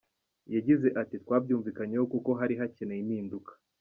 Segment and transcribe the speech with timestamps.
[0.55, 3.51] Yagize ati”Twabyumvikanyeho kuko hari hakenewe impinduka.